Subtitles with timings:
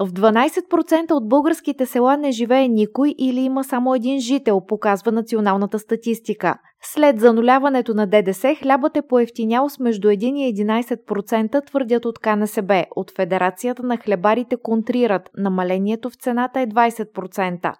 [0.00, 5.78] В 12% от българските села не живее никой или има само един жител, показва националната
[5.78, 6.54] статистика.
[6.82, 12.84] След зануляването на ДДС, хлябът е поевтинял с между 1 и 11%, твърдят от КНСБ.
[12.96, 15.30] От Федерацията на хлебарите контрират.
[15.36, 17.74] Намалението в цената е 20%.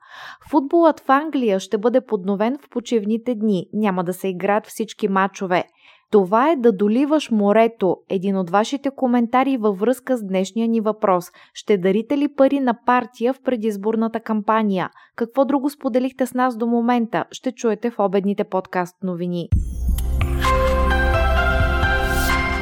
[0.50, 3.66] Футболът в Англия ще бъде подновен в почивните дни.
[3.72, 5.64] Няма да се играят всички матчове.
[6.10, 7.96] Това е да доливаш морето.
[8.08, 11.24] Един от вашите коментари във връзка с днешния ни въпрос.
[11.54, 14.90] Ще дарите ли пари на партия в предизборната кампания?
[15.16, 17.24] Какво друго споделихте с нас до момента?
[17.30, 19.48] Ще чуете в обедните подкаст новини.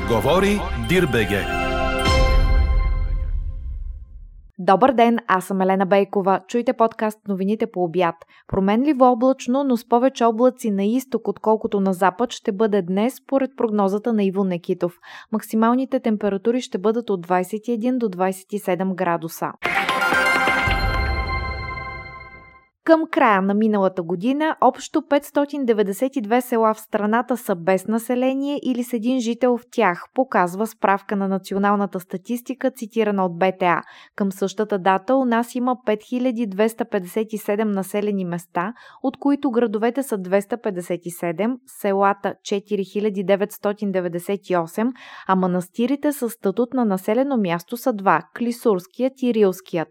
[0.09, 1.66] Говори Дирбеге.
[4.59, 6.41] Добър ден, аз съм Елена Бейкова.
[6.48, 8.15] Чуйте подкаст новините по обяд.
[8.48, 13.51] Променливо облачно, но с повече облаци на изток, отколкото на запад, ще бъде днес, според
[13.57, 14.99] прогнозата на Иво Некитов.
[15.32, 19.52] Максималните температури ще бъдат от 21 до 27 градуса.
[22.87, 28.93] Към края на миналата година общо 592 села в страната са без население или с
[28.93, 33.82] един жител в тях, показва справка на националната статистика, цитирана от БТА.
[34.16, 42.34] Към същата дата у нас има 5257 населени места, от които градовете са 257, селата
[42.43, 44.93] 4998,
[45.28, 49.88] а манастирите с статут на населено място са два– Клисурският и Рилският.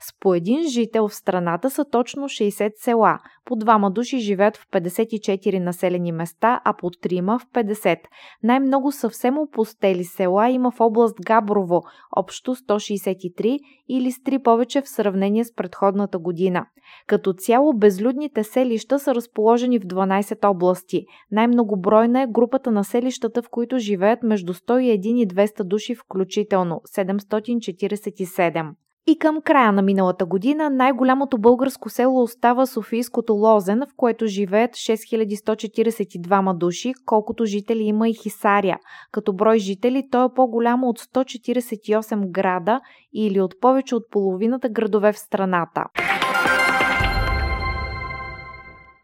[0.00, 3.18] С по един жител в страната са точно 60 села.
[3.44, 7.98] По двама души живеят в 54 населени места, а по трима в 50.
[8.42, 11.82] Най-много съвсем опустели села има в област Габрово,
[12.16, 16.66] общо 163 или с три повече в сравнение с предходната година.
[17.06, 21.06] Като цяло безлюдните селища са разположени в 12 области.
[21.30, 28.70] Най-многобройна е групата на селищата, в които живеят между 101 и 200 души включително– 747.
[29.06, 34.70] И към края на миналата година най-голямото българско село остава Софийското Лозен, в което живеят
[34.70, 38.78] 6142 души, колкото жители има и Хисария.
[39.12, 42.80] Като брой жители то е по-голямо от 148 града
[43.14, 45.84] или от повече от половината градове в страната.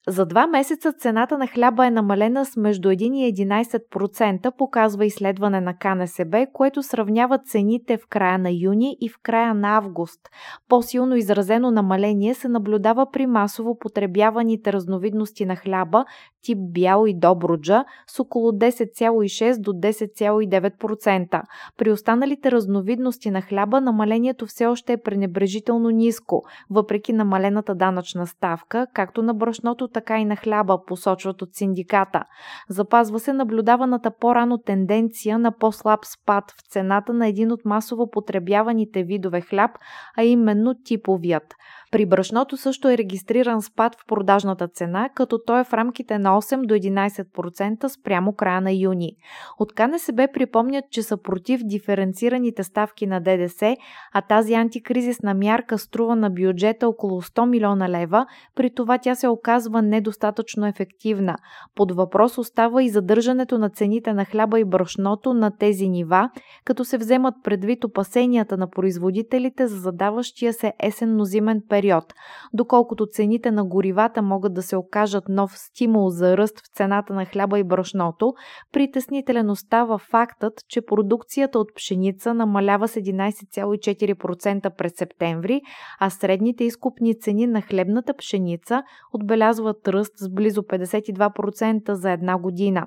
[0.09, 5.61] За два месеца цената на хляба е намалена с между 1 и 11%, показва изследване
[5.61, 10.21] на КНСБ, което сравнява цените в края на юни и в края на август.
[10.69, 16.05] По-силно изразено намаление се наблюдава при масово потребяваните разновидности на хляба,
[16.43, 21.43] тип бял и добруджа, с около 10,6 до 10,9%.
[21.77, 28.87] При останалите разновидности на хляба намалението все още е пренебрежително ниско, въпреки намалената данъчна ставка,
[28.95, 32.25] както на брашното, така и на хляба, посочват от синдиката.
[32.69, 39.03] Запазва се наблюдаваната по-рано тенденция на по-слаб спад в цената на един от масово потребяваните
[39.03, 39.71] видове хляб,
[40.17, 41.55] а именно типовият.
[41.91, 46.31] При брашното също е регистриран спад в продажната цена, като той е в рамките на
[46.31, 49.12] 8 до 11% спрямо края на юни.
[49.59, 53.77] От КНСБ припомнят, че са против диференцираните ставки на ДДС,
[54.12, 59.28] а тази антикризисна мярка струва на бюджета около 100 милиона лева, при това тя се
[59.28, 61.37] оказва недостатъчно ефективна.
[61.75, 66.31] Под въпрос остава и задържането на цените на хляба и брашното на тези нива,
[66.65, 72.04] като се вземат предвид опасенията на производителите за задаващия се есенно-зимен период период.
[72.52, 77.24] Доколкото цените на горивата могат да се окажат нов стимул за ръст в цената на
[77.24, 78.34] хляба и брашното,
[78.72, 85.60] притеснителен остава фактът, че продукцията от пшеница намалява с 11,4% през септември,
[86.00, 92.86] а средните изкупни цени на хлебната пшеница отбелязват ръст с близо 52% за една година.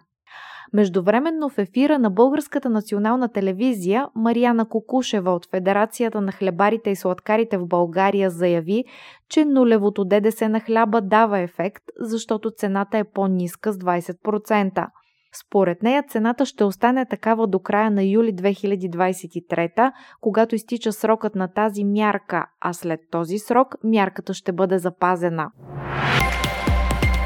[0.73, 7.57] Междувременно в ефира на Българската национална телевизия Марияна Кокушева от Федерацията на хлебарите и сладкарите
[7.57, 8.83] в България заяви,
[9.29, 14.87] че нулевото ДДС на хляба дава ефект, защото цената е по-ниска с 20%.
[15.35, 19.91] Според нея цената ще остане такава до края на юли 2023,
[20.21, 25.51] когато изтича срокът на тази мярка, а след този срок мярката ще бъде запазена.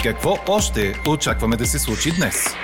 [0.04, 2.56] Какво още очакваме да се случи днес?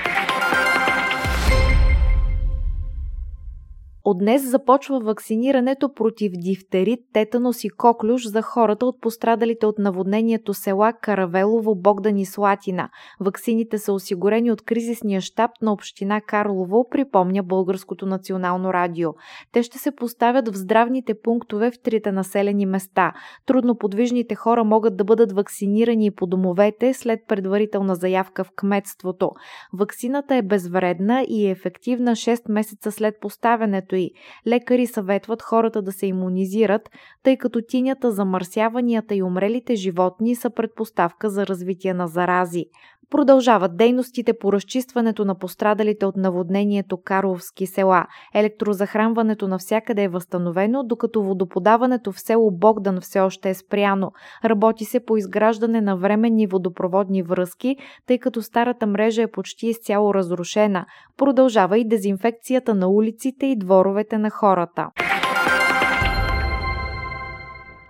[4.14, 10.54] От днес започва вакцинирането против дифтерит, тетанос и коклюш за хората от пострадалите от наводнението
[10.54, 12.90] села Каравелово, Богдан и Слатина.
[13.20, 19.10] Ваксините са осигурени от кризисния щаб на община Карлово, припомня Българското национално радио.
[19.52, 23.14] Те ще се поставят в здравните пунктове в трите населени места.
[23.46, 29.32] Трудноподвижните хора могат да бъдат вакцинирани и по домовете след предварителна заявка в кметството.
[29.74, 34.12] Ваксината е безвредна и ефективна 6 месеца след поставянето й.
[34.48, 36.90] Лекари съветват хората да се иммунизират,
[37.24, 42.66] тъй като тинята, замърсяванията и умрелите животни са предпоставка за развитие на зарази.
[43.14, 48.06] Продължават дейностите по разчистването на пострадалите от наводнението Карловски села.
[48.36, 54.12] Електрозахранването навсякъде е възстановено, докато водоподаването в село Богдан все още е спряно.
[54.46, 57.76] Работи се по изграждане на временни водопроводни връзки,
[58.08, 60.86] тъй като старата мрежа е почти изцяло разрушена.
[61.18, 64.88] Продължава и дезинфекцията на улиците и дворовете на хората.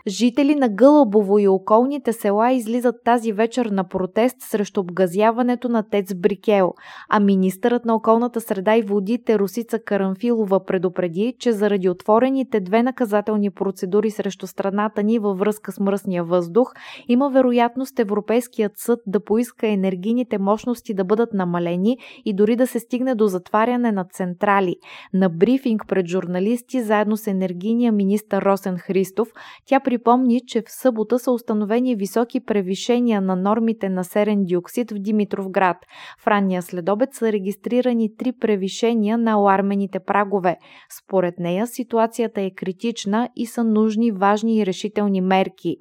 [0.08, 6.14] Жители на Гълъбово и околните села излизат тази вечер на протест срещу обгазяването на ТЕЦ
[6.16, 6.74] Брикел,
[7.10, 13.50] а министърът на околната среда и водите Русица Карамфилова предупреди, че заради отворените две наказателни
[13.50, 16.74] процедури срещу страната ни във връзка с мръсния въздух,
[17.08, 22.80] има вероятност Европейският съд да поиска енергийните мощности да бъдат намалени и дори да се
[22.80, 24.76] стигне до затваряне на централи.
[25.14, 29.28] На брифинг пред журналисти заедно с енергийния министр Росен Христов,
[29.66, 34.96] тя припомни, че в събота са установени високи превишения на нормите на серен диоксид в
[35.00, 35.78] Димитровград.
[36.20, 40.58] В ранния следобед са регистрирани три превишения на алармените прагове.
[41.04, 45.78] Според нея ситуацията е критична и са нужни важни и решителни мерки.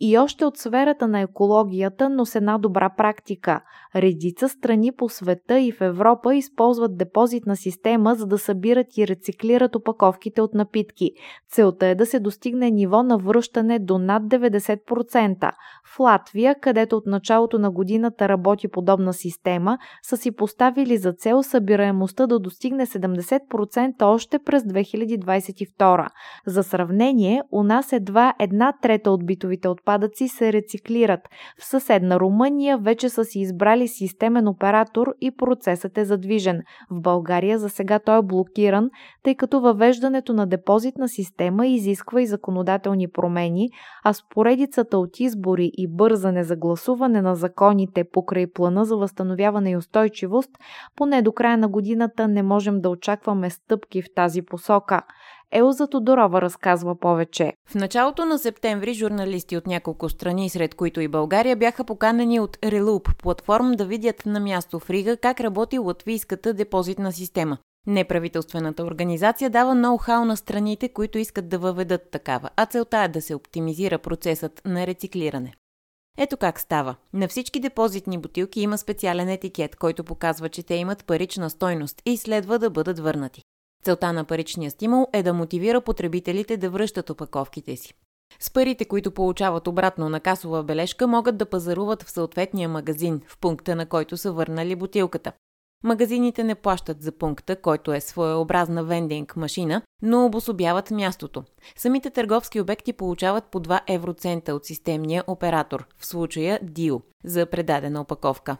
[0.00, 3.60] И още от сферата на екологията, но с една добра практика.
[3.96, 9.76] Редица страни по света и в Европа използват депозитна система, за да събират и рециклират
[9.76, 11.10] опаковките от напитки.
[11.50, 15.52] Целта е да се достигне ниво на връщане до над 90%.
[15.94, 21.42] В Латвия, където от началото на годината работи подобна система, са си поставили за цел
[21.42, 26.08] събираемостта да достигне 70% още през 2022.
[26.46, 31.20] За сравнение, у нас едва една трета от битовите отпадъци се рециклират.
[31.60, 36.62] В съседна Румъния вече са си избрали системен оператор и процесът е задвижен.
[36.90, 38.90] В България за сега той е блокиран,
[39.22, 43.68] тъй като въвеждането на депозитна система изисква и законодателни промени,
[44.04, 49.70] а с поредицата от избори и бързане за гласуване на законите покрай плана за възстановяване
[49.70, 50.50] и устойчивост,
[50.96, 55.02] поне до края на годината не можем да очакваме стъпки в тази посока.
[55.52, 57.52] Елза Тодорова разказва повече.
[57.68, 62.58] В началото на септември журналисти от няколко страни, сред които и България, бяха поканени от
[62.64, 67.58] Релуп, платформ да видят на място в Рига как работи латвийската депозитна система.
[67.86, 73.22] Неправителствената организация дава ноу-хау на страните, които искат да въведат такава, а целта е да
[73.22, 75.52] се оптимизира процесът на рециклиране.
[76.18, 76.96] Ето как става.
[77.12, 82.16] На всички депозитни бутилки има специален етикет, който показва, че те имат парична стойност и
[82.16, 83.42] следва да бъдат върнати.
[83.84, 87.94] Целта на паричния стимул е да мотивира потребителите да връщат опаковките си.
[88.40, 93.38] С парите, които получават обратно на касова бележка, могат да пазаруват в съответния магазин, в
[93.38, 95.32] пункта на който са върнали бутилката.
[95.84, 101.44] Магазините не плащат за пункта, който е своеобразна вендинг машина, но обособяват мястото.
[101.76, 108.00] Самите търговски обекти получават по 2 евроцента от системния оператор, в случая DIO, за предадена
[108.00, 108.56] опаковка.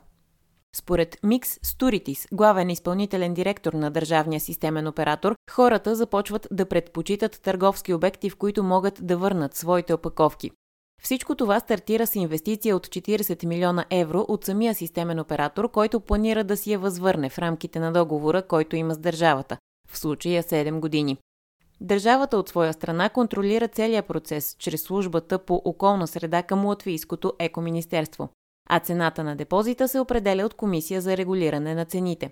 [0.76, 7.94] Според Микс Стуритис, главен изпълнителен директор на държавния системен оператор, хората започват да предпочитат търговски
[7.94, 10.50] обекти, в които могат да върнат своите опаковки.
[11.02, 16.44] Всичко това стартира с инвестиция от 40 милиона евро от самия системен оператор, който планира
[16.44, 19.58] да си я възвърне в рамките на договора, който има с държавата,
[19.88, 21.18] в случая 7 години.
[21.80, 28.28] Държавата от своя страна контролира целият процес чрез службата по околна среда към Латвийското екоминистерство
[28.66, 32.30] а цената на депозита се определя от Комисия за регулиране на цените.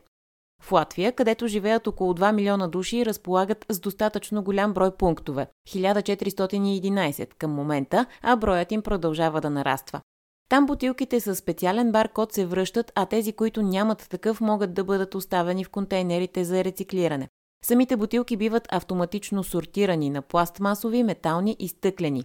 [0.63, 7.35] В Латвия, където живеят около 2 милиона души, разполагат с достатъчно голям брой пунктове– 1411
[7.35, 10.01] към момента, а броят им продължава да нараства.
[10.49, 15.15] Там бутилките с специален баркод се връщат, а тези, които нямат такъв, могат да бъдат
[15.15, 17.29] оставени в контейнерите за рециклиране.
[17.65, 22.25] Самите бутилки биват автоматично сортирани на пластмасови, метални и стъклени.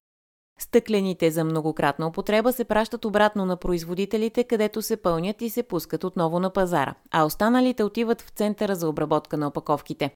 [0.59, 6.03] Стъклените за многократна употреба се пращат обратно на производителите, където се пълнят и се пускат
[6.03, 10.11] отново на пазара, а останалите отиват в центъра за обработка на опаковките.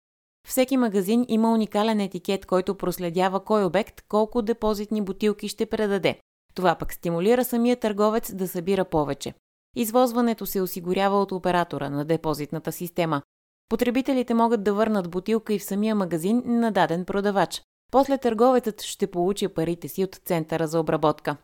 [0.47, 6.19] Всеки магазин има уникален етикет, който проследява кой обект колко депозитни бутилки ще предаде.
[6.55, 9.33] Това пък стимулира самия търговец да събира повече.
[9.75, 13.21] Извозването се осигурява от оператора на депозитната система.
[13.69, 17.61] Потребителите могат да върнат бутилка и в самия магазин на даден продавач.
[17.93, 21.37] После търговецът ще получи парите си от центъра за обработка.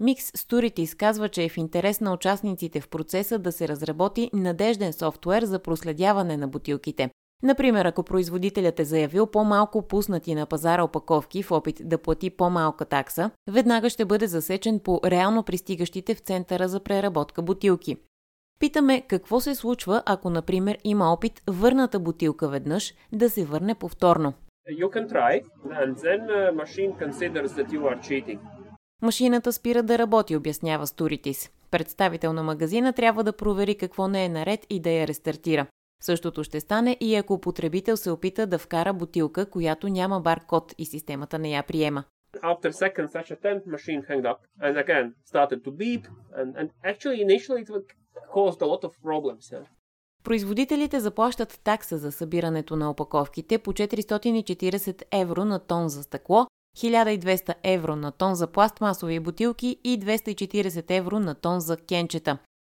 [0.00, 4.92] Микс Сторите изказва, че е в интерес на участниците в процеса да се разработи надежден
[4.92, 7.10] софтуер за проследяване на бутилките.
[7.42, 12.84] Например, ако производителят е заявил по-малко пуснати на пазара опаковки в опит да плати по-малка
[12.84, 17.96] такса, веднага ще бъде засечен по реално пристигащите в центъра за преработка бутилки.
[18.58, 24.32] Питаме какво се случва, ако, например, има опит върната бутилка веднъж да се върне повторно.
[24.68, 25.42] You can try,
[25.82, 28.38] and then uh, machine considers that you are cheating.
[29.02, 31.50] Машината спира да работи, обяснява Сторитис.
[31.70, 35.66] Представител на магазина трябва да провери какво не е наред и да я рестартира.
[36.02, 40.86] Същото ще стане и ако потребител се опита да вкара бутилка, която няма баркод и
[40.86, 42.04] системата не я приема.
[42.42, 46.04] After second such attempt, machine hanged up and again started to beep
[46.38, 47.70] and, and actually initially it
[48.34, 49.44] caused a lot of problems.
[49.52, 49.66] Yeah.
[50.24, 56.46] Производителите заплащат такса за събирането на опаковките по 440 евро на тон за стъкло,
[56.78, 62.38] 1200 евро на тон за пластмасови бутилки и 240 евро на тон за кенчета.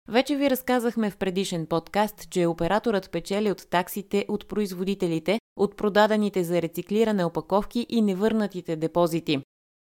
[0.08, 6.44] Вече ви разказахме в предишен подкаст, че операторът печели от таксите от производителите, от продадените
[6.44, 9.42] за рециклиране опаковки и невърнатите депозити.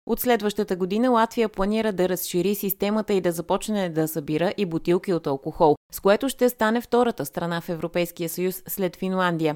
[0.08, 5.14] От следващата година Латвия планира да разшири системата и да започне да събира и бутилки
[5.14, 9.56] от алкохол, с което ще стане втората страна в Европейския съюз след Финландия.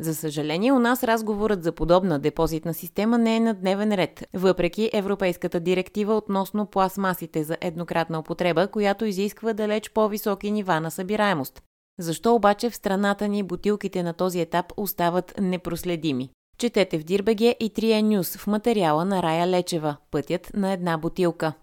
[0.00, 4.90] За съжаление, у нас разговорът за подобна депозитна система не е на дневен ред, въпреки
[4.92, 11.62] Европейската директива относно пластмасите за еднократна употреба, която изисква далеч по-високи нива на събираемост.
[11.98, 16.30] Защо обаче в страната ни бутилките на този етап остават непроследими?
[16.62, 21.54] Четете в Дирбеге и Трия Нюс в материала на Рая Лечева «Пътят на една бутилка».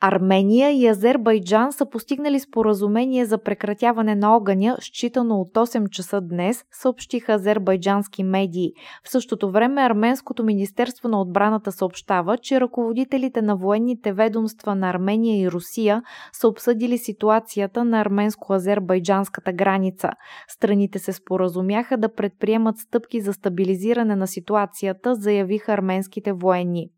[0.00, 6.64] Армения и Азербайджан са постигнали споразумение за прекратяване на огъня, считано от 8 часа днес,
[6.72, 8.72] съобщиха азербайджански медии.
[9.04, 15.40] В същото време Арменското министерство на отбраната съобщава, че ръководителите на военните ведомства на Армения
[15.40, 16.02] и Русия
[16.32, 20.10] са обсъдили ситуацията на арменско-азербайджанската граница.
[20.48, 26.88] Страните се споразумяха да предприемат стъпки за стабилизиране на ситуацията, заявиха арменските военни.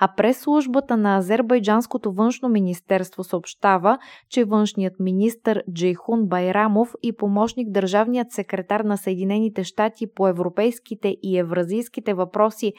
[0.00, 3.98] А през службата на Азербайджанското външно министерство съобщава,
[4.30, 11.38] че външният министр Джейхун Байрамов и помощник държавният секретар на Съединените щати по европейските и
[11.38, 12.72] евразийските въпроси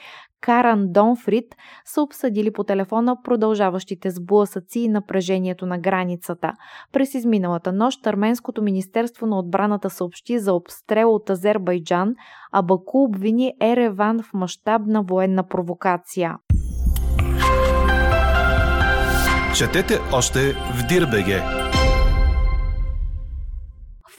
[0.44, 6.54] Каран Донфрид са обсъдили по телефона продължаващите сблъсъци и напрежението на границата.
[6.92, 12.16] През изминалата нощ Арменското министерство на отбраната съобщи за обстрел от Азербайджан,
[12.52, 16.38] а Баку обвини Ереван в мащабна военна провокация.
[19.58, 21.42] Четете още в Дирбеге.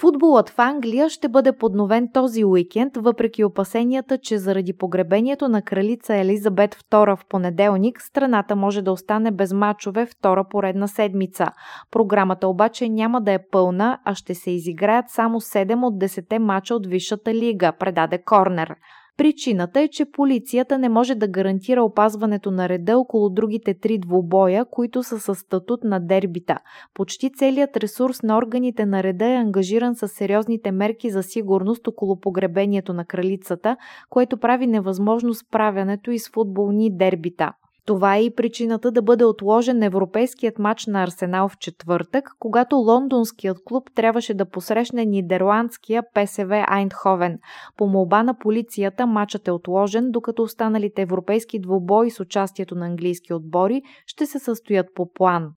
[0.01, 6.15] Футболът в Англия ще бъде подновен този уикенд, въпреки опасенията, че заради погребението на кралица
[6.15, 11.47] Елизабет II в понеделник, страната може да остане без мачове втора поредна седмица.
[11.91, 16.75] Програмата обаче няма да е пълна, а ще се изиграят само 7 от 10 мача
[16.75, 18.75] от Висшата лига, предаде Корнер.
[19.17, 24.65] Причината е, че полицията не може да гарантира опазването на реда около другите три двубоя,
[24.65, 26.59] които са със статут на дербита.
[26.95, 32.21] Почти целият ресурс на органите на реда е ангажиран с сериозните мерки за сигурност около
[32.21, 33.77] погребението на кралицата,
[34.11, 37.53] което прави невъзможно справянето и с футболни дербита.
[37.87, 43.59] Това е и причината да бъде отложен европейският матч на Арсенал в четвъртък, когато лондонският
[43.65, 47.39] клуб трябваше да посрещне нидерландския ПСВ Айндховен.
[47.77, 53.35] По молба на полицията матчът е отложен, докато останалите европейски двубои с участието на английски
[53.35, 55.51] отбори ще се състоят по план.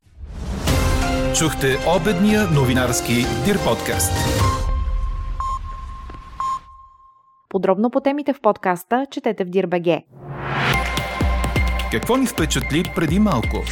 [1.36, 1.68] Чухте
[2.02, 3.14] обедния новинарски
[3.46, 4.14] Дир подкаст.
[7.50, 10.04] Подробно по темите в подкаста четете в Дирбеге.
[11.92, 13.64] Какво ни впечатли преди малко?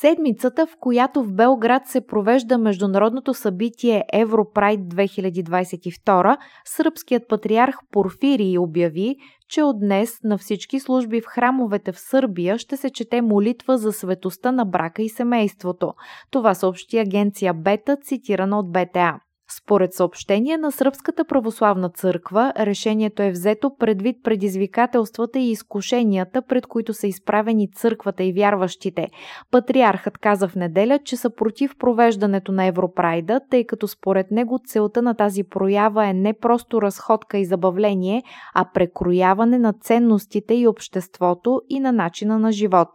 [0.00, 9.16] седмицата, в която в Белград се провежда международното събитие Европрайд 2022, сръбският патриарх Порфирий обяви,
[9.48, 13.92] че от днес на всички служби в храмовете в Сърбия ще се чете молитва за
[13.92, 15.92] светостта на брака и семейството.
[16.30, 19.18] Това съобщи агенция Бета, цитирана от БТА.
[19.56, 26.94] Според съобщение на Сръбската православна църква, решението е взето предвид предизвикателствата и изкушенията, пред които
[26.94, 29.08] са изправени църквата и вярващите.
[29.50, 35.02] Патриархът каза в неделя, че са против провеждането на Европрайда, тъй като според него целта
[35.02, 38.22] на тази проява е не просто разходка и забавление,
[38.54, 42.88] а прекрояване на ценностите и обществото и на начина на живот.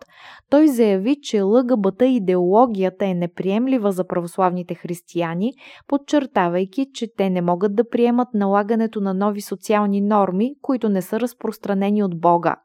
[0.49, 5.53] Той заяви, че ЛГБТ идеологията е неприемлива за православните християни,
[6.45, 11.19] подчертавайки, че те не могат да приемат налагането на нови социални норми, които не са
[11.19, 12.55] разпространени от Бога.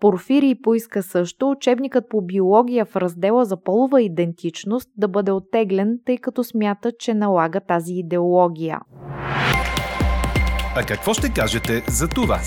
[0.00, 6.18] Порфирий поиска също учебникът по биология в раздела за полова идентичност да бъде оттеглен, тъй
[6.18, 8.80] като смята, че налага тази идеология.
[10.76, 12.38] А какво ще кажете за това?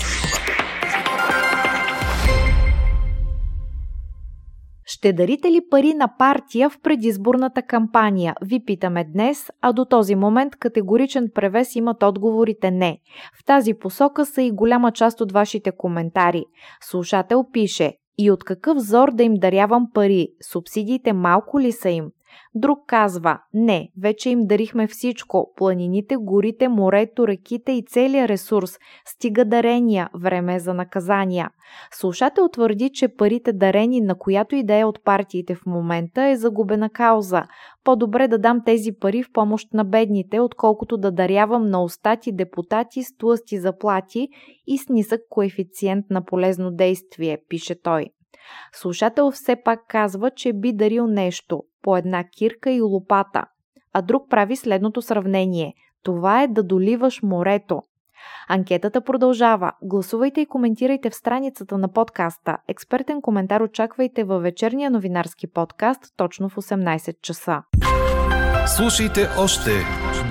[4.96, 8.34] Ще дарите ли пари на партия в предизборната кампания?
[8.42, 12.98] Ви питаме днес, а до този момент категоричен превес имат отговорите не.
[13.40, 16.44] В тази посока са и голяма част от вашите коментари.
[16.80, 20.28] Слушател пише и от какъв зор да им дарявам пари?
[20.52, 22.10] Субсидиите малко ли са им?
[22.54, 28.78] Друг казва, не, вече им дарихме всичко, планините, горите, морето, реките и целия ресурс.
[29.04, 31.50] Стига дарения, време за наказания.
[31.92, 36.36] Слушател твърди, че парите дарени на която и да е от партиите в момента е
[36.36, 37.42] загубена кауза.
[37.84, 43.02] По-добре да дам тези пари в помощ на бедните, отколкото да дарявам на остати депутати
[43.02, 44.28] с тлъсти заплати
[44.66, 48.06] и с нисък коефициент на полезно действие, пише той.
[48.72, 53.44] Слушател все пак казва, че би дарил нещо по една кирка и лопата,
[53.92, 55.74] а друг прави следното сравнение.
[56.02, 57.82] Това е да доливаш морето.
[58.48, 59.72] Анкетата продължава.
[59.82, 62.56] Гласувайте и коментирайте в страницата на подкаста.
[62.68, 67.62] Експертен коментар очаквайте във вечерния новинарски подкаст точно в 18 часа.
[68.76, 69.70] Слушайте още,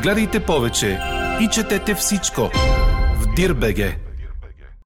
[0.04, 1.00] гледайте повече
[1.42, 2.42] и четете всичко
[3.16, 4.05] в Дирбеге.